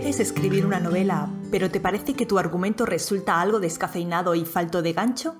¿Quieres 0.00 0.18
escribir 0.18 0.64
una 0.64 0.80
novela, 0.80 1.28
pero 1.50 1.70
te 1.70 1.78
parece 1.78 2.14
que 2.14 2.24
tu 2.24 2.38
argumento 2.38 2.86
resulta 2.86 3.38
algo 3.38 3.60
descafeinado 3.60 4.34
y 4.34 4.46
falto 4.46 4.80
de 4.80 4.94
gancho? 4.94 5.36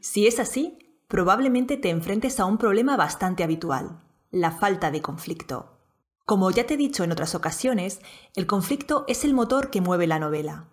Si 0.00 0.26
es 0.26 0.40
así, 0.40 0.76
probablemente 1.06 1.76
te 1.76 1.88
enfrentes 1.88 2.40
a 2.40 2.46
un 2.46 2.58
problema 2.58 2.96
bastante 2.96 3.44
habitual, 3.44 4.00
la 4.32 4.50
falta 4.50 4.90
de 4.90 5.02
conflicto. 5.02 5.78
Como 6.24 6.50
ya 6.50 6.66
te 6.66 6.74
he 6.74 6.76
dicho 6.76 7.04
en 7.04 7.12
otras 7.12 7.36
ocasiones, 7.36 8.00
el 8.34 8.48
conflicto 8.48 9.04
es 9.06 9.24
el 9.24 9.34
motor 9.34 9.70
que 9.70 9.80
mueve 9.80 10.08
la 10.08 10.18
novela. 10.18 10.66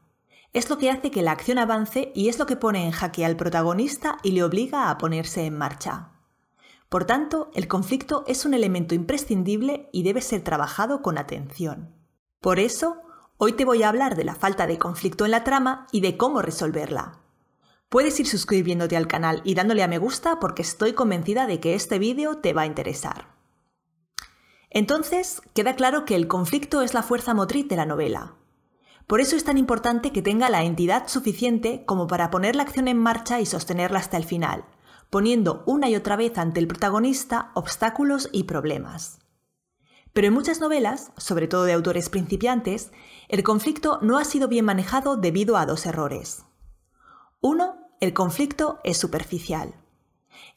Es 0.51 0.67
lo 0.71 0.79
que 0.79 0.89
hace 0.89 1.11
que 1.11 1.21
la 1.21 1.33
acción 1.33 1.59
avance 1.59 2.11
y 2.15 2.29
es 2.29 2.39
lo 2.39 2.47
que 2.47 2.55
pone 2.55 2.83
en 2.83 2.91
jaque 2.91 3.25
al 3.25 3.37
protagonista 3.37 4.17
y 4.23 4.31
le 4.31 4.43
obliga 4.43 4.89
a 4.89 4.97
ponerse 4.97 5.45
en 5.45 5.55
marcha. 5.55 6.13
Por 6.89 7.05
tanto, 7.05 7.51
el 7.53 7.67
conflicto 7.67 8.23
es 8.25 8.43
un 8.45 8.55
elemento 8.55 8.95
imprescindible 8.95 9.87
y 9.93 10.01
debe 10.01 10.21
ser 10.21 10.43
trabajado 10.43 11.03
con 11.03 11.19
atención. 11.19 11.93
Por 12.41 12.57
eso, 12.57 13.03
hoy 13.41 13.53
te 13.53 13.63
voy 13.63 13.83
a 13.83 13.89
hablar 13.89 14.17
de 14.17 14.25
la 14.25 14.35
falta 14.35 14.67
de 14.67 14.77
conflicto 14.77 15.23
en 15.23 15.31
la 15.31 15.45
trama 15.45 15.87
y 15.93 16.01
de 16.01 16.17
cómo 16.17 16.41
resolverla. 16.41 17.19
Puedes 17.87 18.19
ir 18.19 18.27
suscribiéndote 18.27 18.97
al 18.97 19.07
canal 19.07 19.41
y 19.45 19.55
dándole 19.55 19.81
a 19.81 19.87
me 19.87 19.97
gusta 19.97 20.41
porque 20.41 20.61
estoy 20.61 20.91
convencida 20.91 21.47
de 21.47 21.61
que 21.61 21.73
este 21.73 21.99
vídeo 21.99 22.39
te 22.39 22.51
va 22.51 22.63
a 22.63 22.65
interesar. 22.65 23.29
Entonces, 24.69 25.41
queda 25.53 25.77
claro 25.77 26.03
que 26.03 26.15
el 26.15 26.27
conflicto 26.27 26.81
es 26.81 26.93
la 26.93 27.01
fuerza 27.01 27.33
motriz 27.33 27.67
de 27.69 27.77
la 27.77 27.85
novela. 27.85 28.35
Por 29.07 29.21
eso 29.21 29.37
es 29.37 29.45
tan 29.45 29.57
importante 29.57 30.11
que 30.11 30.21
tenga 30.21 30.49
la 30.49 30.63
entidad 30.63 31.07
suficiente 31.07 31.85
como 31.85 32.07
para 32.07 32.31
poner 32.31 32.57
la 32.57 32.63
acción 32.63 32.89
en 32.89 32.97
marcha 32.97 33.39
y 33.39 33.45
sostenerla 33.45 33.99
hasta 33.99 34.17
el 34.17 34.25
final, 34.25 34.65
poniendo 35.09 35.63
una 35.65 35.89
y 35.89 35.95
otra 35.95 36.17
vez 36.17 36.37
ante 36.37 36.59
el 36.59 36.67
protagonista 36.67 37.51
obstáculos 37.53 38.29
y 38.33 38.43
problemas. 38.43 39.18
Pero 40.13 40.27
en 40.27 40.33
muchas 40.33 40.59
novelas, 40.59 41.11
sobre 41.17 41.47
todo 41.47 41.63
de 41.63 41.73
autores 41.73 42.09
principiantes, 42.09 42.91
el 43.27 43.43
conflicto 43.43 43.99
no 44.01 44.17
ha 44.17 44.25
sido 44.25 44.47
bien 44.47 44.65
manejado 44.65 45.17
debido 45.17 45.57
a 45.57 45.65
dos 45.65 45.85
errores. 45.85 46.43
Uno, 47.41 47.89
el 48.01 48.13
conflicto 48.13 48.79
es 48.83 48.97
superficial. 48.97 49.75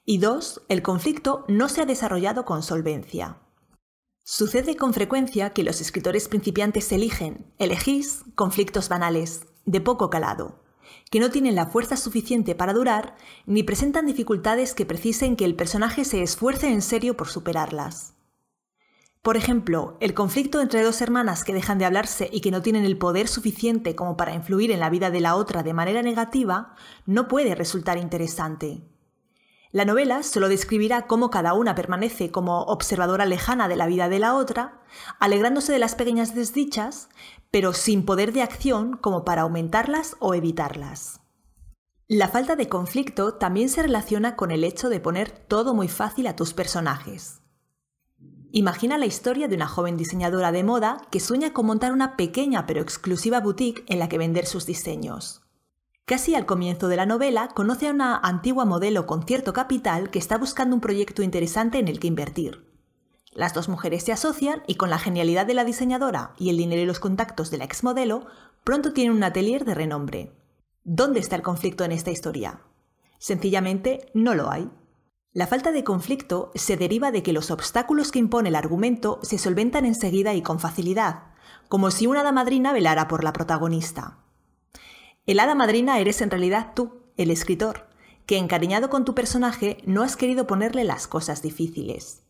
Y 0.04 0.18
dos, 0.18 0.62
el 0.68 0.82
conflicto 0.82 1.44
no 1.48 1.68
se 1.68 1.82
ha 1.82 1.86
desarrollado 1.86 2.44
con 2.44 2.62
solvencia. 2.62 3.38
Sucede 4.24 4.76
con 4.76 4.94
frecuencia 4.94 5.50
que 5.50 5.64
los 5.64 5.80
escritores 5.80 6.28
principiantes 6.28 6.90
eligen, 6.92 7.52
elegís, 7.58 8.22
conflictos 8.34 8.88
banales, 8.88 9.46
de 9.64 9.80
poco 9.80 10.10
calado, 10.10 10.62
que 11.10 11.20
no 11.20 11.30
tienen 11.30 11.54
la 11.54 11.66
fuerza 11.66 11.96
suficiente 11.96 12.54
para 12.54 12.72
durar 12.72 13.16
ni 13.46 13.62
presentan 13.62 14.06
dificultades 14.06 14.74
que 14.74 14.86
precisen 14.86 15.36
que 15.36 15.44
el 15.44 15.56
personaje 15.56 16.04
se 16.04 16.22
esfuerce 16.22 16.68
en 16.68 16.82
serio 16.82 17.16
por 17.16 17.28
superarlas. 17.28 18.14
Por 19.22 19.36
ejemplo, 19.36 19.96
el 20.00 20.14
conflicto 20.14 20.60
entre 20.60 20.82
dos 20.82 21.00
hermanas 21.00 21.44
que 21.44 21.54
dejan 21.54 21.78
de 21.78 21.84
hablarse 21.84 22.28
y 22.32 22.40
que 22.40 22.50
no 22.50 22.60
tienen 22.60 22.84
el 22.84 22.98
poder 22.98 23.28
suficiente 23.28 23.94
como 23.94 24.16
para 24.16 24.34
influir 24.34 24.72
en 24.72 24.80
la 24.80 24.90
vida 24.90 25.12
de 25.12 25.20
la 25.20 25.36
otra 25.36 25.62
de 25.62 25.72
manera 25.72 26.02
negativa 26.02 26.74
no 27.06 27.28
puede 27.28 27.54
resultar 27.54 27.98
interesante. 27.98 28.82
La 29.70 29.84
novela 29.84 30.24
solo 30.24 30.48
describirá 30.48 31.06
cómo 31.06 31.30
cada 31.30 31.54
una 31.54 31.76
permanece 31.76 32.32
como 32.32 32.62
observadora 32.64 33.24
lejana 33.24 33.68
de 33.68 33.76
la 33.76 33.86
vida 33.86 34.08
de 34.08 34.18
la 34.18 34.34
otra, 34.34 34.80
alegrándose 35.20 35.72
de 35.72 35.78
las 35.78 35.94
pequeñas 35.94 36.34
desdichas, 36.34 37.08
pero 37.52 37.74
sin 37.74 38.04
poder 38.04 38.32
de 38.32 38.42
acción 38.42 38.96
como 38.96 39.24
para 39.24 39.42
aumentarlas 39.42 40.16
o 40.18 40.34
evitarlas. 40.34 41.20
La 42.08 42.26
falta 42.26 42.56
de 42.56 42.68
conflicto 42.68 43.34
también 43.34 43.68
se 43.68 43.82
relaciona 43.82 44.34
con 44.34 44.50
el 44.50 44.64
hecho 44.64 44.88
de 44.88 44.98
poner 44.98 45.30
todo 45.30 45.74
muy 45.74 45.86
fácil 45.86 46.26
a 46.26 46.34
tus 46.34 46.52
personajes. 46.52 47.41
Imagina 48.54 48.98
la 48.98 49.06
historia 49.06 49.48
de 49.48 49.56
una 49.56 49.66
joven 49.66 49.96
diseñadora 49.96 50.52
de 50.52 50.62
moda 50.62 50.98
que 51.10 51.20
sueña 51.20 51.54
con 51.54 51.64
montar 51.64 51.90
una 51.90 52.18
pequeña 52.18 52.66
pero 52.66 52.82
exclusiva 52.82 53.40
boutique 53.40 53.82
en 53.88 53.98
la 53.98 54.10
que 54.10 54.18
vender 54.18 54.44
sus 54.44 54.66
diseños. 54.66 55.40
Casi 56.04 56.34
al 56.34 56.44
comienzo 56.44 56.88
de 56.88 56.96
la 56.96 57.06
novela 57.06 57.48
conoce 57.54 57.88
a 57.88 57.92
una 57.92 58.18
antigua 58.18 58.66
modelo 58.66 59.06
con 59.06 59.22
cierto 59.22 59.54
capital 59.54 60.10
que 60.10 60.18
está 60.18 60.36
buscando 60.36 60.74
un 60.74 60.82
proyecto 60.82 61.22
interesante 61.22 61.78
en 61.78 61.88
el 61.88 61.98
que 61.98 62.08
invertir. 62.08 62.70
Las 63.32 63.54
dos 63.54 63.70
mujeres 63.70 64.02
se 64.04 64.12
asocian 64.12 64.62
y 64.66 64.74
con 64.74 64.90
la 64.90 64.98
genialidad 64.98 65.46
de 65.46 65.54
la 65.54 65.64
diseñadora 65.64 66.34
y 66.36 66.50
el 66.50 66.58
dinero 66.58 66.82
y 66.82 66.84
los 66.84 66.98
contactos 66.98 67.50
de 67.50 67.56
la 67.56 67.64
exmodelo, 67.64 68.26
pronto 68.64 68.92
tienen 68.92 69.16
un 69.16 69.24
atelier 69.24 69.64
de 69.64 69.74
renombre. 69.74 70.36
¿Dónde 70.84 71.20
está 71.20 71.36
el 71.36 71.42
conflicto 71.42 71.84
en 71.84 71.92
esta 71.92 72.10
historia? 72.10 72.60
Sencillamente 73.16 74.10
no 74.12 74.34
lo 74.34 74.50
hay. 74.50 74.68
La 75.34 75.46
falta 75.46 75.72
de 75.72 75.82
conflicto 75.82 76.52
se 76.54 76.76
deriva 76.76 77.10
de 77.10 77.22
que 77.22 77.32
los 77.32 77.50
obstáculos 77.50 78.12
que 78.12 78.18
impone 78.18 78.50
el 78.50 78.54
argumento 78.54 79.18
se 79.22 79.38
solventan 79.38 79.86
enseguida 79.86 80.34
y 80.34 80.42
con 80.42 80.60
facilidad, 80.60 81.22
como 81.68 81.90
si 81.90 82.06
una 82.06 82.20
hada 82.20 82.32
madrina 82.32 82.74
velara 82.74 83.08
por 83.08 83.24
la 83.24 83.32
protagonista. 83.32 84.18
El 85.24 85.40
hada 85.40 85.54
madrina 85.54 85.98
eres 86.00 86.20
en 86.20 86.30
realidad 86.30 86.72
tú, 86.74 87.00
el 87.16 87.30
escritor, 87.30 87.88
que 88.26 88.36
encariñado 88.36 88.90
con 88.90 89.06
tu 89.06 89.14
personaje 89.14 89.78
no 89.86 90.02
has 90.02 90.16
querido 90.16 90.46
ponerle 90.46 90.84
las 90.84 91.06
cosas 91.06 91.40
difíciles. 91.40 92.24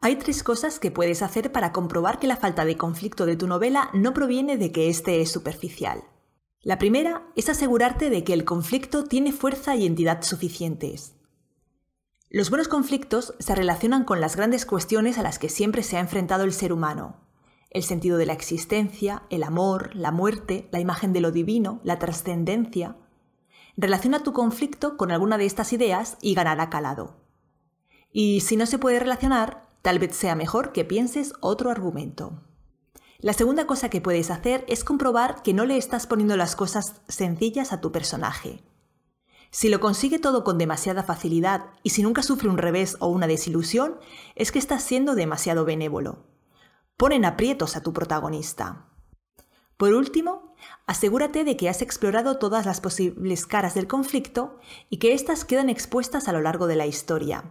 Hay 0.00 0.14
tres 0.16 0.44
cosas 0.44 0.78
que 0.78 0.92
puedes 0.92 1.22
hacer 1.22 1.50
para 1.50 1.72
comprobar 1.72 2.20
que 2.20 2.28
la 2.28 2.36
falta 2.36 2.64
de 2.64 2.76
conflicto 2.76 3.26
de 3.26 3.36
tu 3.36 3.48
novela 3.48 3.90
no 3.94 4.14
proviene 4.14 4.58
de 4.58 4.70
que 4.70 4.88
éste 4.88 5.20
es 5.20 5.32
superficial. 5.32 6.04
La 6.62 6.78
primera 6.78 7.26
es 7.34 7.48
asegurarte 7.48 8.10
de 8.10 8.22
que 8.22 8.32
el 8.32 8.44
conflicto 8.44 9.02
tiene 9.02 9.32
fuerza 9.32 9.74
y 9.74 9.86
entidad 9.86 10.22
suficientes. 10.22 11.13
Los 12.34 12.50
buenos 12.50 12.66
conflictos 12.66 13.32
se 13.38 13.54
relacionan 13.54 14.02
con 14.02 14.20
las 14.20 14.34
grandes 14.34 14.66
cuestiones 14.66 15.18
a 15.18 15.22
las 15.22 15.38
que 15.38 15.48
siempre 15.48 15.84
se 15.84 15.98
ha 15.98 16.00
enfrentado 16.00 16.42
el 16.42 16.52
ser 16.52 16.72
humano, 16.72 17.14
el 17.70 17.84
sentido 17.84 18.18
de 18.18 18.26
la 18.26 18.32
existencia, 18.32 19.22
el 19.30 19.44
amor, 19.44 19.94
la 19.94 20.10
muerte, 20.10 20.68
la 20.72 20.80
imagen 20.80 21.12
de 21.12 21.20
lo 21.20 21.30
divino, 21.30 21.78
la 21.84 22.00
trascendencia. 22.00 22.96
Relaciona 23.76 24.24
tu 24.24 24.32
conflicto 24.32 24.96
con 24.96 25.12
alguna 25.12 25.38
de 25.38 25.46
estas 25.46 25.72
ideas 25.72 26.16
y 26.20 26.34
ganará 26.34 26.70
calado. 26.70 27.14
Y 28.10 28.40
si 28.40 28.56
no 28.56 28.66
se 28.66 28.80
puede 28.80 28.98
relacionar, 28.98 29.68
tal 29.82 30.00
vez 30.00 30.16
sea 30.16 30.34
mejor 30.34 30.72
que 30.72 30.84
pienses 30.84 31.34
otro 31.38 31.70
argumento. 31.70 32.42
La 33.20 33.32
segunda 33.32 33.68
cosa 33.68 33.90
que 33.90 34.00
puedes 34.00 34.32
hacer 34.32 34.64
es 34.66 34.82
comprobar 34.82 35.42
que 35.42 35.54
no 35.54 35.66
le 35.66 35.76
estás 35.76 36.08
poniendo 36.08 36.36
las 36.36 36.56
cosas 36.56 37.00
sencillas 37.06 37.72
a 37.72 37.80
tu 37.80 37.92
personaje. 37.92 38.64
Si 39.54 39.68
lo 39.68 39.78
consigue 39.78 40.18
todo 40.18 40.42
con 40.42 40.58
demasiada 40.58 41.04
facilidad 41.04 41.66
y 41.84 41.90
si 41.90 42.02
nunca 42.02 42.24
sufre 42.24 42.48
un 42.48 42.58
revés 42.58 42.96
o 42.98 43.06
una 43.06 43.28
desilusión, 43.28 44.00
es 44.34 44.50
que 44.50 44.58
estás 44.58 44.82
siendo 44.82 45.14
demasiado 45.14 45.64
benévolo 45.64 46.24
ponen 46.96 47.24
aprietos 47.24 47.76
a 47.76 47.82
tu 47.82 47.92
protagonista. 47.92 48.86
Por 49.76 49.92
último, 49.92 50.54
asegúrate 50.86 51.44
de 51.44 51.56
que 51.56 51.68
has 51.68 51.82
explorado 51.82 52.38
todas 52.38 52.66
las 52.66 52.80
posibles 52.80 53.46
caras 53.46 53.74
del 53.74 53.86
conflicto 53.86 54.58
y 54.90 54.98
que 54.98 55.12
éstas 55.12 55.44
quedan 55.44 55.70
expuestas 55.70 56.28
a 56.28 56.32
lo 56.32 56.40
largo 56.40 56.66
de 56.66 56.76
la 56.76 56.86
historia. 56.86 57.44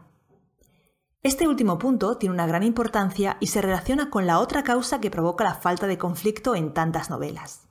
Este 1.21 1.47
último 1.47 1.79
punto 1.79 2.17
tiene 2.17 2.35
una 2.35 2.47
gran 2.47 2.63
importancia 2.63 3.37
y 3.39 3.47
se 3.47 3.61
relaciona 3.61 4.09
con 4.09 4.27
la 4.27 4.39
otra 4.39 4.63
causa 4.63 4.99
que 4.99 5.11
provoca 5.11 5.45
la 5.45 5.55
falta 5.55 5.87
de 5.87 5.97
conflicto 5.97 6.53
en 6.53 6.73
tantas 6.73 7.09
novelas, 7.09 7.67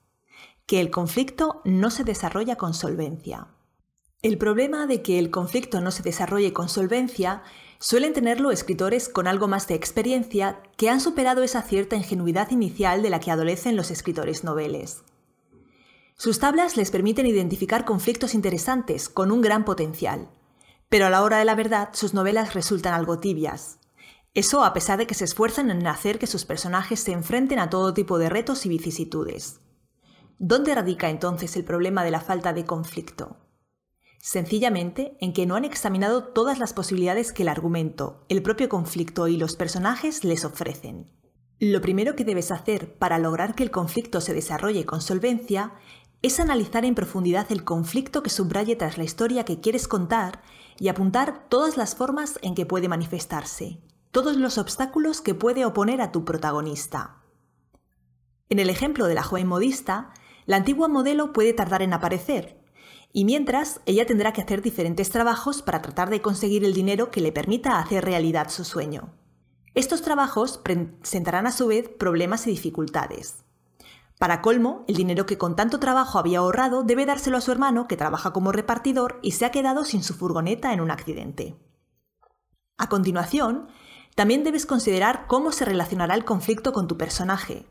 que 0.64 0.80
el 0.80 0.90
conflicto 0.90 1.60
no 1.64 1.90
se 1.90 2.04
desarrolla 2.04 2.56
con 2.56 2.72
solvencia. 2.72 3.48
El 4.22 4.38
problema 4.38 4.86
de 4.86 5.02
que 5.02 5.18
el 5.18 5.32
conflicto 5.32 5.80
no 5.80 5.90
se 5.90 6.04
desarrolle 6.04 6.52
con 6.52 6.68
solvencia 6.68 7.42
suelen 7.80 8.12
tenerlo 8.12 8.52
escritores 8.52 9.08
con 9.08 9.26
algo 9.26 9.48
más 9.48 9.66
de 9.66 9.74
experiencia 9.74 10.62
que 10.76 10.88
han 10.88 11.00
superado 11.00 11.42
esa 11.42 11.62
cierta 11.62 11.96
ingenuidad 11.96 12.52
inicial 12.52 13.02
de 13.02 13.10
la 13.10 13.18
que 13.18 13.32
adolecen 13.32 13.74
los 13.74 13.90
escritores 13.90 14.44
noveles. 14.44 15.02
Sus 16.14 16.38
tablas 16.38 16.76
les 16.76 16.92
permiten 16.92 17.26
identificar 17.26 17.84
conflictos 17.84 18.34
interesantes 18.34 19.08
con 19.08 19.32
un 19.32 19.40
gran 19.40 19.64
potencial, 19.64 20.28
pero 20.88 21.06
a 21.06 21.10
la 21.10 21.24
hora 21.24 21.38
de 21.38 21.44
la 21.44 21.56
verdad 21.56 21.88
sus 21.92 22.14
novelas 22.14 22.54
resultan 22.54 22.94
algo 22.94 23.18
tibias. 23.18 23.80
Eso 24.34 24.62
a 24.62 24.72
pesar 24.72 24.98
de 24.98 25.08
que 25.08 25.14
se 25.14 25.24
esfuerzan 25.24 25.68
en 25.68 25.84
hacer 25.84 26.20
que 26.20 26.28
sus 26.28 26.44
personajes 26.44 27.00
se 27.00 27.10
enfrenten 27.10 27.58
a 27.58 27.70
todo 27.70 27.92
tipo 27.92 28.20
de 28.20 28.28
retos 28.28 28.66
y 28.66 28.68
vicisitudes. 28.68 29.58
¿Dónde 30.38 30.76
radica 30.76 31.10
entonces 31.10 31.56
el 31.56 31.64
problema 31.64 32.04
de 32.04 32.12
la 32.12 32.20
falta 32.20 32.52
de 32.52 32.64
conflicto? 32.64 33.41
Sencillamente 34.22 35.16
en 35.20 35.32
que 35.32 35.46
no 35.46 35.56
han 35.56 35.64
examinado 35.64 36.22
todas 36.22 36.60
las 36.60 36.72
posibilidades 36.72 37.32
que 37.32 37.42
el 37.42 37.48
argumento, 37.48 38.24
el 38.28 38.40
propio 38.40 38.68
conflicto 38.68 39.26
y 39.26 39.36
los 39.36 39.56
personajes 39.56 40.22
les 40.22 40.44
ofrecen. 40.44 41.10
Lo 41.58 41.80
primero 41.80 42.14
que 42.14 42.24
debes 42.24 42.52
hacer 42.52 42.96
para 42.98 43.18
lograr 43.18 43.56
que 43.56 43.64
el 43.64 43.72
conflicto 43.72 44.20
se 44.20 44.32
desarrolle 44.32 44.86
con 44.86 45.00
solvencia 45.00 45.72
es 46.22 46.38
analizar 46.38 46.84
en 46.84 46.94
profundidad 46.94 47.50
el 47.50 47.64
conflicto 47.64 48.22
que 48.22 48.30
subraye 48.30 48.76
tras 48.76 48.96
la 48.96 49.02
historia 49.02 49.44
que 49.44 49.60
quieres 49.60 49.88
contar 49.88 50.40
y 50.78 50.86
apuntar 50.86 51.48
todas 51.48 51.76
las 51.76 51.96
formas 51.96 52.38
en 52.42 52.54
que 52.54 52.64
puede 52.64 52.88
manifestarse, 52.88 53.80
todos 54.12 54.36
los 54.36 54.56
obstáculos 54.56 55.20
que 55.20 55.34
puede 55.34 55.64
oponer 55.64 56.00
a 56.00 56.12
tu 56.12 56.24
protagonista. 56.24 57.24
En 58.48 58.60
el 58.60 58.70
ejemplo 58.70 59.08
de 59.08 59.16
la 59.16 59.24
joven 59.24 59.48
modista, 59.48 60.14
la 60.46 60.58
antigua 60.58 60.86
modelo 60.86 61.32
puede 61.32 61.52
tardar 61.54 61.82
en 61.82 61.92
aparecer, 61.92 62.61
y 63.12 63.24
mientras, 63.24 63.80
ella 63.84 64.06
tendrá 64.06 64.32
que 64.32 64.40
hacer 64.40 64.62
diferentes 64.62 65.10
trabajos 65.10 65.62
para 65.62 65.82
tratar 65.82 66.08
de 66.08 66.22
conseguir 66.22 66.64
el 66.64 66.72
dinero 66.72 67.10
que 67.10 67.20
le 67.20 67.32
permita 67.32 67.78
hacer 67.78 68.04
realidad 68.04 68.48
su 68.48 68.64
sueño. 68.64 69.12
Estos 69.74 70.02
trabajos 70.02 70.58
presentarán 70.58 71.46
a 71.46 71.52
su 71.52 71.66
vez 71.66 71.88
problemas 71.88 72.46
y 72.46 72.50
dificultades. 72.50 73.44
Para 74.18 74.40
colmo, 74.40 74.84
el 74.86 74.96
dinero 74.96 75.26
que 75.26 75.36
con 75.36 75.56
tanto 75.56 75.80
trabajo 75.80 76.18
había 76.18 76.38
ahorrado 76.38 76.84
debe 76.84 77.06
dárselo 77.06 77.38
a 77.38 77.40
su 77.40 77.50
hermano, 77.50 77.88
que 77.88 77.96
trabaja 77.96 78.32
como 78.32 78.52
repartidor 78.52 79.18
y 79.22 79.32
se 79.32 79.44
ha 79.44 79.50
quedado 79.50 79.84
sin 79.84 80.02
su 80.02 80.14
furgoneta 80.14 80.72
en 80.72 80.80
un 80.80 80.90
accidente. 80.90 81.56
A 82.78 82.88
continuación, 82.88 83.68
también 84.14 84.44
debes 84.44 84.66
considerar 84.66 85.26
cómo 85.26 85.52
se 85.52 85.64
relacionará 85.64 86.14
el 86.14 86.24
conflicto 86.24 86.72
con 86.72 86.86
tu 86.86 86.96
personaje. 86.96 87.66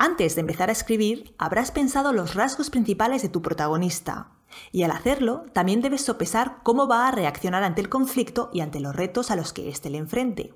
Antes 0.00 0.36
de 0.36 0.42
empezar 0.42 0.68
a 0.68 0.72
escribir, 0.72 1.34
habrás 1.38 1.72
pensado 1.72 2.12
los 2.12 2.36
rasgos 2.36 2.70
principales 2.70 3.20
de 3.20 3.28
tu 3.28 3.42
protagonista, 3.42 4.30
y 4.70 4.84
al 4.84 4.92
hacerlo, 4.92 5.44
también 5.52 5.80
debes 5.80 6.04
sopesar 6.04 6.58
cómo 6.62 6.86
va 6.86 7.08
a 7.08 7.10
reaccionar 7.10 7.64
ante 7.64 7.80
el 7.80 7.88
conflicto 7.88 8.48
y 8.52 8.60
ante 8.60 8.78
los 8.78 8.94
retos 8.94 9.32
a 9.32 9.36
los 9.36 9.52
que 9.52 9.68
éste 9.68 9.90
le 9.90 9.98
enfrente. 9.98 10.54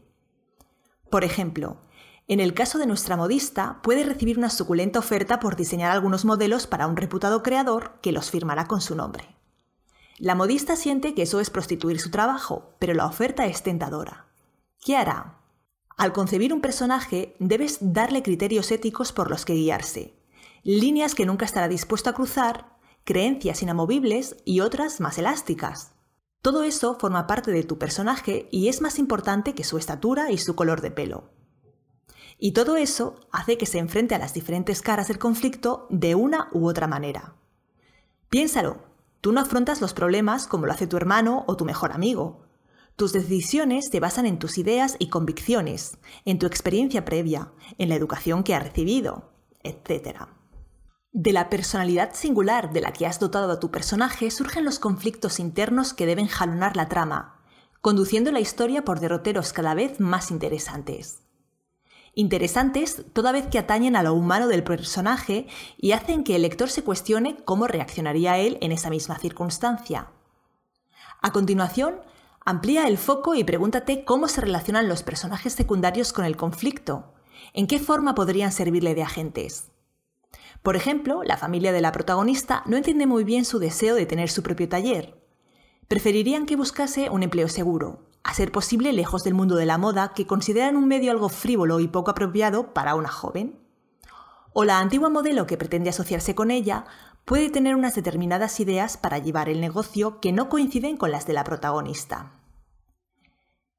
Por 1.10 1.24
ejemplo, 1.24 1.78
en 2.28 2.38
el 2.38 2.54
caso 2.54 2.78
de 2.78 2.86
nuestra 2.86 3.16
modista, 3.16 3.80
puede 3.82 4.04
recibir 4.04 4.38
una 4.38 4.48
suculenta 4.48 5.00
oferta 5.00 5.40
por 5.40 5.56
diseñar 5.56 5.90
algunos 5.90 6.24
modelos 6.24 6.68
para 6.68 6.86
un 6.86 6.96
reputado 6.96 7.42
creador 7.42 7.98
que 8.00 8.12
los 8.12 8.30
firmará 8.30 8.68
con 8.68 8.80
su 8.80 8.94
nombre. 8.94 9.34
La 10.18 10.36
modista 10.36 10.76
siente 10.76 11.14
que 11.14 11.22
eso 11.22 11.40
es 11.40 11.50
prostituir 11.50 12.00
su 12.00 12.12
trabajo, 12.12 12.76
pero 12.78 12.94
la 12.94 13.06
oferta 13.06 13.46
es 13.46 13.64
tentadora. 13.64 14.28
¿Qué 14.78 14.96
hará? 14.96 15.41
Al 16.02 16.12
concebir 16.12 16.52
un 16.52 16.60
personaje, 16.60 17.36
debes 17.38 17.78
darle 17.80 18.24
criterios 18.24 18.72
éticos 18.72 19.12
por 19.12 19.30
los 19.30 19.44
que 19.44 19.52
guiarse, 19.52 20.16
líneas 20.64 21.14
que 21.14 21.26
nunca 21.26 21.44
estará 21.44 21.68
dispuesto 21.68 22.10
a 22.10 22.12
cruzar, 22.12 22.76
creencias 23.04 23.62
inamovibles 23.62 24.34
y 24.44 24.62
otras 24.62 24.98
más 25.00 25.18
elásticas. 25.18 25.92
Todo 26.40 26.64
eso 26.64 26.98
forma 26.98 27.28
parte 27.28 27.52
de 27.52 27.62
tu 27.62 27.78
personaje 27.78 28.48
y 28.50 28.66
es 28.66 28.80
más 28.80 28.98
importante 28.98 29.54
que 29.54 29.62
su 29.62 29.78
estatura 29.78 30.32
y 30.32 30.38
su 30.38 30.56
color 30.56 30.80
de 30.80 30.90
pelo. 30.90 31.30
Y 32.36 32.50
todo 32.50 32.76
eso 32.76 33.14
hace 33.30 33.56
que 33.56 33.66
se 33.66 33.78
enfrente 33.78 34.16
a 34.16 34.18
las 34.18 34.34
diferentes 34.34 34.82
caras 34.82 35.06
del 35.06 35.20
conflicto 35.20 35.86
de 35.88 36.16
una 36.16 36.48
u 36.50 36.66
otra 36.66 36.88
manera. 36.88 37.36
Piénsalo, 38.28 38.78
tú 39.20 39.30
no 39.30 39.40
afrontas 39.40 39.80
los 39.80 39.94
problemas 39.94 40.48
como 40.48 40.66
lo 40.66 40.72
hace 40.72 40.88
tu 40.88 40.96
hermano 40.96 41.44
o 41.46 41.56
tu 41.56 41.64
mejor 41.64 41.92
amigo. 41.92 42.42
Tus 42.96 43.12
decisiones 43.12 43.88
se 43.90 44.00
basan 44.00 44.26
en 44.26 44.38
tus 44.38 44.58
ideas 44.58 44.96
y 44.98 45.08
convicciones, 45.08 45.98
en 46.24 46.38
tu 46.38 46.46
experiencia 46.46 47.04
previa, 47.04 47.52
en 47.78 47.88
la 47.88 47.94
educación 47.94 48.44
que 48.44 48.54
has 48.54 48.62
recibido, 48.62 49.32
etc. 49.62 50.26
De 51.12 51.32
la 51.32 51.48
personalidad 51.50 52.14
singular 52.14 52.72
de 52.72 52.80
la 52.80 52.92
que 52.92 53.06
has 53.06 53.18
dotado 53.18 53.50
a 53.50 53.60
tu 53.60 53.70
personaje 53.70 54.30
surgen 54.30 54.64
los 54.64 54.78
conflictos 54.78 55.40
internos 55.40 55.94
que 55.94 56.06
deben 56.06 56.26
jalonar 56.26 56.76
la 56.76 56.88
trama, 56.88 57.40
conduciendo 57.80 58.30
la 58.30 58.40
historia 58.40 58.84
por 58.84 59.00
derroteros 59.00 59.52
cada 59.52 59.74
vez 59.74 59.98
más 59.98 60.30
interesantes 60.30 61.22
interesantes 62.14 63.04
toda 63.12 63.32
vez 63.32 63.46
que 63.46 63.58
atañen 63.58 63.96
a 63.96 64.02
lo 64.02 64.14
humano 64.14 64.48
del 64.48 64.64
personaje 64.64 65.46
y 65.78 65.92
hacen 65.92 66.24
que 66.24 66.36
el 66.36 66.42
lector 66.42 66.68
se 66.68 66.84
cuestione 66.84 67.36
cómo 67.44 67.66
reaccionaría 67.66 68.38
él 68.38 68.58
en 68.60 68.72
esa 68.72 68.90
misma 68.90 69.18
circunstancia. 69.18 70.08
A 71.20 71.32
continuación, 71.32 72.00
amplía 72.44 72.86
el 72.88 72.98
foco 72.98 73.34
y 73.34 73.44
pregúntate 73.44 74.04
cómo 74.04 74.28
se 74.28 74.40
relacionan 74.40 74.88
los 74.88 75.02
personajes 75.02 75.52
secundarios 75.52 76.12
con 76.12 76.24
el 76.24 76.36
conflicto, 76.36 77.14
en 77.52 77.66
qué 77.66 77.78
forma 77.78 78.14
podrían 78.14 78.52
servirle 78.52 78.94
de 78.94 79.02
agentes. 79.02 79.70
Por 80.62 80.76
ejemplo, 80.76 81.22
la 81.24 81.36
familia 81.36 81.72
de 81.72 81.80
la 81.80 81.92
protagonista 81.92 82.62
no 82.66 82.76
entiende 82.76 83.06
muy 83.06 83.24
bien 83.24 83.44
su 83.44 83.58
deseo 83.58 83.94
de 83.94 84.06
tener 84.06 84.30
su 84.30 84.42
propio 84.42 84.68
taller. 84.68 85.20
Preferirían 85.88 86.46
que 86.46 86.56
buscase 86.56 87.10
un 87.10 87.22
empleo 87.22 87.48
seguro, 87.48 88.06
a 88.22 88.34
ser 88.34 88.52
posible 88.52 88.92
lejos 88.92 89.24
del 89.24 89.34
mundo 89.34 89.56
de 89.56 89.66
la 89.66 89.78
moda 89.78 90.12
que 90.14 90.26
consideran 90.26 90.76
un 90.76 90.86
medio 90.86 91.10
algo 91.10 91.28
frívolo 91.28 91.80
y 91.80 91.88
poco 91.88 92.12
apropiado 92.12 92.72
para 92.72 92.94
una 92.94 93.08
joven. 93.08 93.58
O 94.52 94.64
la 94.64 94.78
antigua 94.78 95.08
modelo 95.08 95.46
que 95.46 95.56
pretende 95.56 95.90
asociarse 95.90 96.34
con 96.34 96.50
ella 96.50 96.84
puede 97.24 97.50
tener 97.50 97.76
unas 97.76 97.94
determinadas 97.94 98.60
ideas 98.60 98.96
para 98.96 99.18
llevar 99.18 99.48
el 99.48 99.60
negocio 99.60 100.20
que 100.20 100.32
no 100.32 100.48
coinciden 100.48 100.96
con 100.96 101.10
las 101.10 101.26
de 101.26 101.32
la 101.32 101.44
protagonista. 101.44 102.38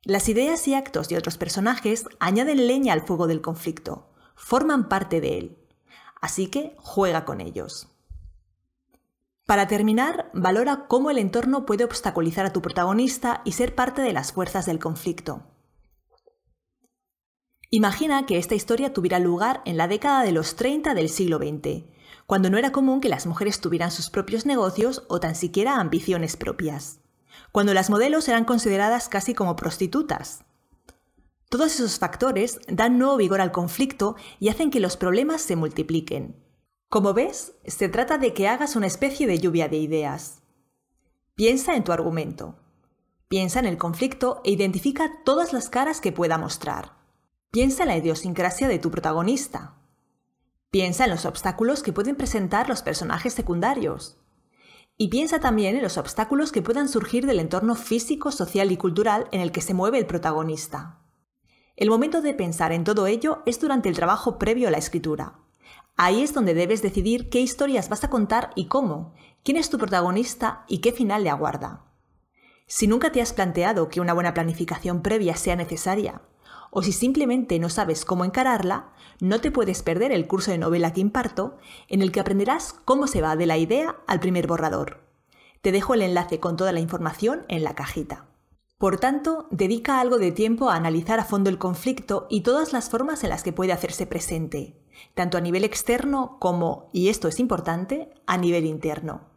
Las 0.04 0.28
ideas 0.28 0.68
y 0.68 0.74
actos 0.74 1.07
de 1.07 1.18
otros 1.18 1.38
personajes 1.38 2.06
añaden 2.19 2.68
leña 2.68 2.94
al 2.94 3.01
fuego 3.01 3.28
del 3.28 3.42
conflicto, 3.42 4.10
forman 4.36 4.90
parte 4.90 5.22
de 5.22 5.38
él. 5.38 5.57
Así 6.22 6.48
que 6.48 6.75
juega 6.78 7.25
con 7.25 7.42
ellos. 7.42 7.90
Para 9.46 9.68
terminar, 9.68 10.30
valora 10.34 10.88
cómo 10.88 11.10
el 11.10 11.18
entorno 11.18 11.66
puede 11.66 11.84
obstaculizar 11.84 12.46
a 12.46 12.54
tu 12.54 12.62
protagonista 12.62 13.42
y 13.44 13.54
ser 13.54 13.75
parte 13.75 14.01
de 14.01 14.13
las 14.13 14.31
fuerzas 14.31 14.66
del 14.66 14.80
conflicto. 14.80 15.44
Imagina 17.69 18.25
que 18.25 18.38
esta 18.38 18.56
historia 18.56 18.94
tuviera 18.94 19.19
lugar 19.19 19.62
en 19.66 19.78
la 19.78 19.88
década 19.88 20.24
de 20.24 20.31
los 20.31 20.56
30 20.56 20.94
del 20.94 21.10
siglo 21.10 21.39
XX, 21.39 21.84
cuando 22.25 22.50
no 22.50 22.57
era 22.57 22.71
común 22.71 23.01
que 23.01 23.10
las 23.10 23.25
mujeres 23.25 23.60
tuvieran 23.62 23.92
sus 23.92 24.10
propios 24.10 24.45
negocios 24.45 25.04
o 25.07 25.19
tan 25.19 25.36
siquiera 25.36 25.77
ambiciones 25.77 26.38
propias, 26.38 27.00
cuando 27.51 27.74
las 27.74 27.89
modelos 27.89 28.27
eran 28.27 28.45
consideradas 28.45 29.10
casi 29.10 29.33
como 29.33 29.56
prostitutas. 29.56 30.44
Todos 31.50 31.75
esos 31.75 32.00
factores 32.00 32.60
dan 32.68 32.98
nuevo 32.98 33.18
vigor 33.18 33.39
al 33.39 33.51
conflicto 33.51 34.15
y 34.39 34.50
hacen 34.50 34.71
que 34.71 34.80
los 34.80 34.98
problemas 34.98 35.42
se 35.42 35.56
multipliquen. 35.56 36.36
Como 36.89 37.13
ves, 37.13 37.54
se 37.65 37.89
trata 37.89 38.18
de 38.18 38.33
que 38.33 38.48
hagas 38.48 38.75
una 38.75 38.88
especie 38.88 39.27
de 39.27 39.39
lluvia 39.39 39.68
de 39.68 39.77
ideas. 39.77 40.42
Piensa 41.36 41.75
en 41.75 41.83
tu 41.83 41.92
argumento. 41.92 42.56
Piensa 43.27 43.60
en 43.60 43.65
el 43.65 43.77
conflicto 43.77 44.42
e 44.44 44.51
identifica 44.51 45.12
todas 45.24 45.54
las 45.54 45.69
caras 45.69 46.01
que 46.01 46.12
pueda 46.12 46.38
mostrar. 46.38 46.94
Piensa 47.51 47.83
en 47.83 47.89
la 47.89 47.98
idiosincrasia 47.98 48.68
de 48.68 48.80
tu 48.80 48.92
protagonista. 48.92 49.75
Piensa 50.74 51.04
en 51.04 51.12
los 51.12 51.25
obstáculos 51.25 51.84
que 51.84 51.94
pueden 51.94 52.16
presentar 52.16 52.68
los 52.68 52.81
personajes 52.81 53.36
secundarios. 53.36 54.18
Y 54.98 55.10
piensa 55.10 55.40
también 55.40 55.75
en 55.75 55.84
los 55.84 56.00
obstáculos 56.00 56.52
que 56.52 56.64
puedan 56.64 56.90
surgir 56.90 57.28
del 57.28 57.40
entorno 57.40 57.75
físico, 57.75 58.31
social 58.31 58.72
y 58.72 58.78
cultural 58.78 59.28
en 59.31 59.42
el 59.42 59.52
que 59.52 59.62
se 59.62 59.75
mueve 59.75 60.00
el 60.00 60.08
protagonista. 60.08 60.98
El 61.75 61.92
momento 61.92 62.24
de 62.24 62.34
pensar 62.34 62.72
en 62.72 62.86
todo 62.86 63.06
ello 63.06 63.44
es 63.46 63.60
durante 63.60 63.88
el 63.88 63.96
trabajo 63.96 64.40
previo 64.40 64.68
a 64.68 64.72
la 64.72 64.80
escritura, 64.80 65.44
Ahí 65.96 66.24
es 66.24 66.34
donde 66.34 66.56
debes 66.56 66.81
decidir 66.81 67.30
qué 67.30 67.40
historias 67.40 67.88
vas 67.88 68.04
a 68.04 68.10
contar 68.10 68.50
y 68.56 68.66
cómo, 68.66 69.14
quién 69.44 69.58
es 69.58 69.70
tu 69.70 69.78
protagonista 69.78 70.66
y 70.68 70.80
qué 70.80 70.92
final 70.92 71.24
le 71.24 71.30
aguarda. 71.30 71.84
Si 72.66 72.88
nunca 72.88 73.12
te 73.12 73.22
has 73.22 73.31
planteado 73.31 73.90
que 73.90 74.02
una 74.02 74.14
buena 74.14 74.34
planificación 74.34 75.04
previa 75.04 75.36
sea 75.36 75.56
necesaria, 75.56 76.24
o 76.74 76.82
si 76.82 76.92
simplemente 76.92 77.60
no 77.60 77.70
sabes 77.70 78.03
cómo 78.03 78.25
encararla, 78.25 78.94
no 79.20 79.39
te 79.39 79.51
puedes 79.51 79.84
perder 79.84 80.12
el 80.12 80.27
curso 80.27 80.51
de 80.51 80.58
novela 80.58 80.92
que 80.92 81.01
imparto, 81.01 81.58
en 81.88 82.01
el 82.01 82.12
que 82.12 82.20
aprenderás 82.20 82.74
cómo 82.74 83.06
se 83.08 83.22
va 83.22 83.36
de 83.36 83.46
la 83.46 83.58
idea 83.58 83.98
al 84.08 84.20
primer 84.20 84.48
borrador. 84.48 85.01
Te 85.62 85.72
dejo 85.72 85.94
el 85.94 86.01
enlace 86.01 86.39
con 86.39 86.58
toda 86.58 86.72
la 86.72 86.80
información 86.80 87.46
en 87.48 87.63
la 87.63 87.75
cajita. 87.75 88.25
Por 88.80 88.98
tanto, 88.98 89.48
dedica 89.51 90.01
algo 90.01 90.18
de 90.18 90.32
tiempo 90.32 90.70
a 90.70 90.75
analizar 90.75 91.20
a 91.20 91.25
fondo 91.25 91.50
el 91.50 91.60
conflicto 91.60 92.25
y 92.30 92.42
todas 92.42 92.74
las 92.74 92.89
formas 92.89 93.24
en 93.24 93.30
las 93.30 93.44
que 93.44 93.53
puede 93.53 93.72
hacerse 93.72 94.08
presente, 94.08 94.75
tanto 95.13 95.38
a 95.38 95.42
nivel 95.42 95.63
externo 95.63 96.38
como, 96.39 96.89
y 96.92 97.10
esto 97.10 97.27
es 97.27 97.39
importante, 97.39 98.10
a 98.25 98.38
nivel 98.38 98.65
interno. 98.65 99.33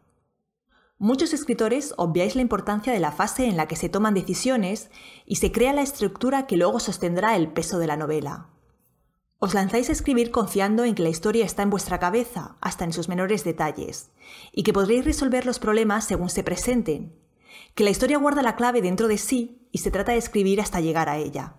Muchos 0.99 1.31
escritores 1.33 1.93
obviáis 1.97 2.35
la 2.35 2.41
importancia 2.41 2.91
de 2.91 2.99
la 2.99 3.11
fase 3.11 3.45
en 3.45 3.55
la 3.55 3.67
que 3.67 3.75
se 3.75 3.87
toman 3.87 4.15
decisiones 4.15 4.89
y 5.27 5.35
se 5.35 5.51
crea 5.51 5.71
la 5.71 5.83
estructura 5.83 6.47
que 6.47 6.57
luego 6.57 6.79
sostendrá 6.79 7.35
el 7.35 7.49
peso 7.49 7.77
de 7.77 7.85
la 7.85 7.97
novela. 7.97 8.47
Os 9.37 9.53
lanzáis 9.53 9.89
a 9.89 9.91
escribir 9.91 10.31
confiando 10.31 10.83
en 10.83 10.95
que 10.95 11.03
la 11.03 11.09
historia 11.09 11.45
está 11.45 11.61
en 11.61 11.69
vuestra 11.69 11.99
cabeza, 11.99 12.57
hasta 12.61 12.83
en 12.83 12.93
sus 12.93 13.09
menores 13.09 13.43
detalles, 13.43 14.09
y 14.51 14.63
que 14.63 14.73
podréis 14.73 15.05
resolver 15.05 15.45
los 15.45 15.59
problemas 15.59 16.05
según 16.05 16.29
se 16.29 16.43
presenten, 16.43 17.15
que 17.75 17.83
la 17.83 17.91
historia 17.91 18.17
guarda 18.17 18.41
la 18.41 18.55
clave 18.55 18.81
dentro 18.81 19.07
de 19.07 19.19
sí 19.19 19.67
y 19.71 19.77
se 19.77 19.91
trata 19.91 20.13
de 20.13 20.17
escribir 20.17 20.59
hasta 20.59 20.81
llegar 20.81 21.09
a 21.09 21.17
ella. 21.17 21.57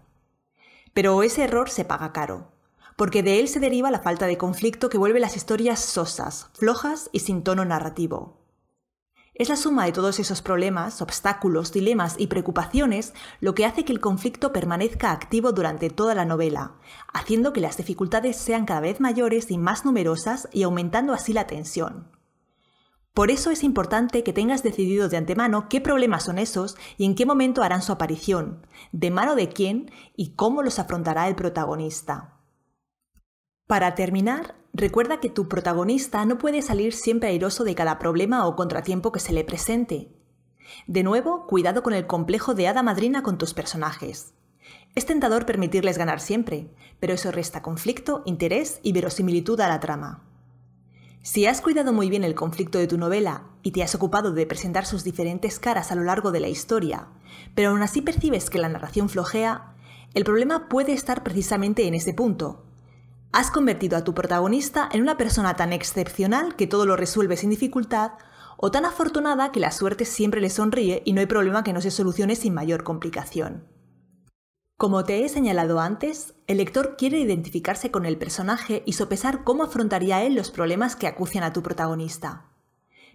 Pero 0.92 1.22
ese 1.22 1.44
error 1.44 1.70
se 1.70 1.84
paga 1.84 2.12
caro, 2.12 2.50
porque 2.96 3.22
de 3.22 3.38
él 3.38 3.46
se 3.46 3.60
deriva 3.60 3.92
la 3.92 4.00
falta 4.00 4.26
de 4.26 4.36
conflicto 4.36 4.88
que 4.88 4.98
vuelve 4.98 5.20
las 5.20 5.36
historias 5.36 5.78
sosas, 5.78 6.48
flojas 6.54 7.08
y 7.12 7.20
sin 7.20 7.44
tono 7.44 7.64
narrativo. 7.64 8.37
Es 9.38 9.48
la 9.48 9.54
suma 9.54 9.84
de 9.84 9.92
todos 9.92 10.18
esos 10.18 10.42
problemas, 10.42 11.00
obstáculos, 11.00 11.72
dilemas 11.72 12.16
y 12.18 12.26
preocupaciones 12.26 13.14
lo 13.40 13.54
que 13.54 13.66
hace 13.66 13.84
que 13.84 13.92
el 13.92 14.00
conflicto 14.00 14.52
permanezca 14.52 15.12
activo 15.12 15.52
durante 15.52 15.90
toda 15.90 16.16
la 16.16 16.24
novela, 16.24 16.72
haciendo 17.12 17.52
que 17.52 17.60
las 17.60 17.76
dificultades 17.76 18.36
sean 18.36 18.66
cada 18.66 18.80
vez 18.80 18.98
mayores 18.98 19.52
y 19.52 19.56
más 19.56 19.84
numerosas 19.84 20.48
y 20.52 20.64
aumentando 20.64 21.12
así 21.12 21.32
la 21.32 21.46
tensión. 21.46 22.10
Por 23.14 23.30
eso 23.30 23.52
es 23.52 23.62
importante 23.62 24.24
que 24.24 24.32
tengas 24.32 24.64
decidido 24.64 25.08
de 25.08 25.18
antemano 25.18 25.68
qué 25.68 25.80
problemas 25.80 26.24
son 26.24 26.38
esos 26.38 26.76
y 26.96 27.04
en 27.04 27.14
qué 27.14 27.24
momento 27.24 27.62
harán 27.62 27.82
su 27.82 27.92
aparición, 27.92 28.66
de 28.90 29.12
mano 29.12 29.36
de 29.36 29.48
quién 29.48 29.92
y 30.16 30.34
cómo 30.34 30.64
los 30.64 30.80
afrontará 30.80 31.28
el 31.28 31.36
protagonista. 31.36 32.40
Para 33.68 33.94
terminar, 33.94 34.56
recuerda 34.78 35.18
que 35.18 35.28
tu 35.28 35.48
protagonista 35.48 36.24
no 36.24 36.38
puede 36.38 36.62
salir 36.62 36.94
siempre 36.94 37.30
airoso 37.30 37.64
de 37.64 37.74
cada 37.74 37.98
problema 37.98 38.46
o 38.46 38.54
contratiempo 38.54 39.10
que 39.10 39.20
se 39.20 39.32
le 39.32 39.44
presente. 39.44 40.08
De 40.86 41.02
nuevo, 41.02 41.46
cuidado 41.46 41.82
con 41.82 41.94
el 41.94 42.06
complejo 42.06 42.54
de 42.54 42.68
hada 42.68 42.84
madrina 42.84 43.22
con 43.22 43.38
tus 43.38 43.54
personajes. 43.54 44.34
Es 44.94 45.04
tentador 45.04 45.46
permitirles 45.46 45.98
ganar 45.98 46.20
siempre, 46.20 46.70
pero 47.00 47.14
eso 47.14 47.32
resta 47.32 47.60
conflicto, 47.60 48.22
interés 48.24 48.78
y 48.82 48.92
verosimilitud 48.92 49.60
a 49.60 49.68
la 49.68 49.80
trama. 49.80 50.24
Si 51.22 51.46
has 51.46 51.60
cuidado 51.60 51.92
muy 51.92 52.08
bien 52.08 52.22
el 52.22 52.36
conflicto 52.36 52.78
de 52.78 52.86
tu 52.86 52.98
novela 52.98 53.48
y 53.62 53.72
te 53.72 53.82
has 53.82 53.96
ocupado 53.96 54.32
de 54.32 54.46
presentar 54.46 54.86
sus 54.86 55.02
diferentes 55.02 55.58
caras 55.58 55.90
a 55.90 55.96
lo 55.96 56.04
largo 56.04 56.30
de 56.30 56.40
la 56.40 56.48
historia, 56.48 57.08
pero 57.56 57.70
aún 57.70 57.82
así 57.82 58.00
percibes 58.00 58.48
que 58.48 58.58
la 58.58 58.68
narración 58.68 59.08
flojea, 59.08 59.74
el 60.14 60.22
problema 60.22 60.68
puede 60.68 60.92
estar 60.92 61.24
precisamente 61.24 61.88
en 61.88 61.94
ese 61.94 62.14
punto. 62.14 62.67
Has 63.30 63.50
convertido 63.50 63.98
a 63.98 64.04
tu 64.04 64.14
protagonista 64.14 64.88
en 64.90 65.02
una 65.02 65.18
persona 65.18 65.54
tan 65.54 65.72
excepcional 65.72 66.56
que 66.56 66.66
todo 66.66 66.86
lo 66.86 66.96
resuelve 66.96 67.36
sin 67.36 67.50
dificultad, 67.50 68.12
o 68.56 68.70
tan 68.70 68.84
afortunada 68.84 69.52
que 69.52 69.60
la 69.60 69.70
suerte 69.70 70.04
siempre 70.04 70.40
le 70.40 70.50
sonríe 70.50 71.02
y 71.04 71.12
no 71.12 71.20
hay 71.20 71.26
problema 71.26 71.62
que 71.62 71.72
no 71.72 71.80
se 71.80 71.90
solucione 71.90 72.34
sin 72.36 72.54
mayor 72.54 72.82
complicación. 72.82 73.68
Como 74.76 75.04
te 75.04 75.24
he 75.24 75.28
señalado 75.28 75.78
antes, 75.78 76.34
el 76.46 76.56
lector 76.56 76.96
quiere 76.96 77.18
identificarse 77.20 77.90
con 77.90 78.06
el 78.06 78.16
personaje 78.16 78.82
y 78.86 78.94
sopesar 78.94 79.44
cómo 79.44 79.64
afrontaría 79.64 80.22
él 80.24 80.34
los 80.34 80.50
problemas 80.50 80.96
que 80.96 81.06
acucian 81.06 81.44
a 81.44 81.52
tu 81.52 81.62
protagonista. 81.62 82.46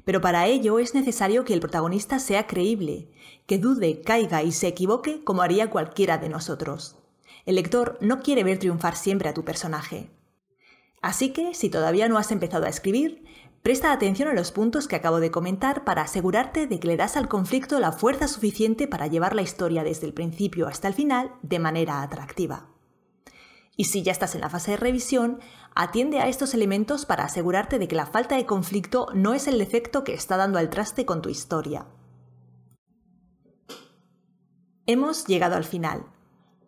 Pero 0.05 0.21
para 0.21 0.45
ello 0.45 0.79
es 0.79 0.93
necesario 0.93 1.43
que 1.43 1.53
el 1.53 1.59
protagonista 1.59 2.19
sea 2.19 2.47
creíble, 2.47 3.11
que 3.47 3.57
dude, 3.57 4.01
caiga 4.01 4.43
y 4.43 4.51
se 4.51 4.67
equivoque 4.67 5.23
como 5.23 5.41
haría 5.41 5.69
cualquiera 5.69 6.17
de 6.17 6.29
nosotros. 6.29 7.02
El 7.45 7.55
lector 7.55 7.97
no 8.01 8.21
quiere 8.21 8.43
ver 8.43 8.59
triunfar 8.59 8.95
siempre 8.95 9.29
a 9.29 9.33
tu 9.33 9.43
personaje. 9.43 10.09
Así 11.01 11.33
que, 11.33 11.53
si 11.53 11.69
todavía 11.69 12.07
no 12.07 12.17
has 12.17 12.31
empezado 12.31 12.65
a 12.65 12.69
escribir, 12.69 13.23
Presta 13.63 13.93
atención 13.93 14.27
a 14.27 14.33
los 14.33 14.51
puntos 14.51 14.89
que 14.89 14.97
acabo 14.97 15.21
de 15.21 15.31
comentar 15.31 15.85
para 15.85 16.01
asegurarte 16.01 16.67
de 16.67 16.81
que 16.81 16.87
le 16.89 16.97
das 16.97 17.15
al 17.15 17.29
conflicto 17.29 17.79
la 17.79 17.93
fuerza 17.93 18.27
suficiente 18.27 18.89
para 18.89 19.07
llevar 19.07 19.33
la 19.33 19.41
historia 19.41 19.85
desde 19.85 20.05
el 20.05 20.13
principio 20.13 20.67
hasta 20.67 20.89
el 20.89 20.93
final 20.93 21.31
de 21.43 21.59
manera 21.59 22.01
atractiva. 22.01 22.67
Y 23.77 23.85
si 23.85 24.03
ya 24.03 24.11
estás 24.11 24.35
en 24.35 24.41
la 24.41 24.49
fase 24.49 24.71
de 24.71 24.77
revisión, 24.77 25.39
atiende 25.75 26.19
a 26.19 26.27
estos 26.27 26.53
elementos 26.53 27.05
para 27.05 27.23
asegurarte 27.23 27.79
de 27.79 27.87
que 27.87 27.95
la 27.95 28.05
falta 28.05 28.35
de 28.35 28.45
conflicto 28.45 29.07
no 29.13 29.33
es 29.33 29.47
el 29.47 29.57
defecto 29.57 30.03
que 30.03 30.13
está 30.13 30.35
dando 30.35 30.59
al 30.59 30.69
traste 30.69 31.05
con 31.05 31.21
tu 31.21 31.29
historia. 31.29 31.87
Hemos 34.87 35.25
llegado 35.25 35.55
al 35.55 35.63
final. 35.63 36.05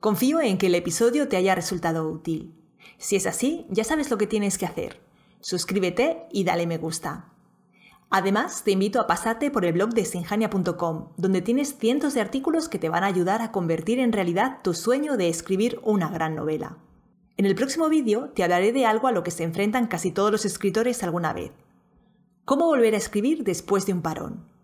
Confío 0.06 0.40
en 0.40 0.60
que 0.60 0.68
el 0.68 0.76
episodio 0.76 1.28
te 1.28 1.36
haya 1.36 1.56
resultado 1.56 2.08
útil. 2.08 2.54
Si 3.00 3.16
es 3.16 3.26
así, 3.26 3.66
ya 3.72 3.84
sabes 3.84 4.12
lo 4.12 4.20
que 4.20 4.28
tienes 4.28 4.60
que 4.60 4.68
hacer 4.68 5.02
suscríbete 5.46 6.26
y 6.32 6.44
dale 6.44 6.66
me 6.66 6.80
gusta. 6.80 7.32
Además, 8.10 8.64
te 8.64 8.72
invito 8.72 9.00
a 9.00 9.06
pasarte 9.06 9.52
por 9.52 9.64
el 9.64 9.74
blog 9.74 9.94
de 9.94 10.04
sinjania.com, 10.04 11.10
donde 11.18 11.42
tienes 11.42 11.78
cientos 11.78 12.16
de 12.16 12.22
artículos 12.22 12.68
que 12.68 12.80
te 12.80 12.90
van 12.90 13.04
a 13.04 13.08
ayudar 13.08 13.44
a 13.44 13.52
convertir 13.52 14.00
en 14.00 14.12
realidad 14.12 14.62
tu 14.64 14.74
sueño 14.74 15.18
de 15.18 15.30
escribir 15.30 15.80
una 15.84 16.10
gran 16.10 16.34
novela. 16.34 16.78
En 17.38 17.46
el 17.46 17.54
próximo 17.54 17.90
vídeo 17.90 18.32
te 18.34 18.44
hablaré 18.44 18.72
de 18.74 18.88
algo 18.88 19.08
a 19.08 19.12
lo 19.12 19.22
que 19.22 19.30
se 19.30 19.44
enfrentan 19.44 19.86
casi 19.86 20.10
todos 20.10 20.32
los 20.32 20.46
escritores 20.46 21.04
alguna 21.04 21.32
vez. 21.32 21.52
¿Cómo 22.44 22.66
volver 22.66 22.96
a 22.96 22.98
escribir 22.98 23.44
después 23.44 23.86
de 23.86 23.94
un 23.94 24.02
parón? 24.02 24.55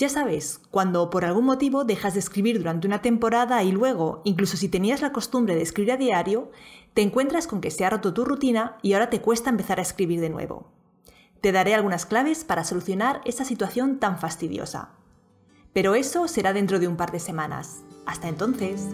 Ya 0.00 0.08
sabes, 0.08 0.62
cuando 0.70 1.10
por 1.10 1.26
algún 1.26 1.44
motivo 1.44 1.84
dejas 1.84 2.14
de 2.14 2.20
escribir 2.20 2.56
durante 2.56 2.86
una 2.86 3.02
temporada 3.02 3.62
y 3.62 3.70
luego, 3.70 4.22
incluso 4.24 4.56
si 4.56 4.70
tenías 4.70 5.02
la 5.02 5.12
costumbre 5.12 5.54
de 5.54 5.60
escribir 5.60 5.92
a 5.92 5.98
diario, 5.98 6.50
te 6.94 7.02
encuentras 7.02 7.46
con 7.46 7.60
que 7.60 7.70
se 7.70 7.84
ha 7.84 7.90
roto 7.90 8.14
tu 8.14 8.24
rutina 8.24 8.78
y 8.80 8.94
ahora 8.94 9.10
te 9.10 9.20
cuesta 9.20 9.50
empezar 9.50 9.78
a 9.78 9.82
escribir 9.82 10.22
de 10.22 10.30
nuevo. 10.30 10.72
Te 11.42 11.52
daré 11.52 11.74
algunas 11.74 12.06
claves 12.06 12.44
para 12.44 12.64
solucionar 12.64 13.20
esa 13.26 13.44
situación 13.44 13.98
tan 13.98 14.18
fastidiosa. 14.18 14.92
Pero 15.74 15.94
eso 15.94 16.28
será 16.28 16.54
dentro 16.54 16.78
de 16.78 16.88
un 16.88 16.96
par 16.96 17.12
de 17.12 17.20
semanas. 17.20 17.82
Hasta 18.06 18.28
entonces. 18.28 18.86